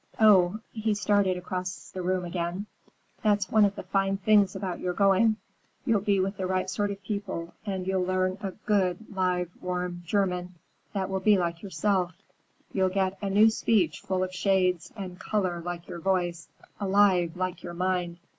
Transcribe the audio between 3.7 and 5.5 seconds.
the fine things about your going!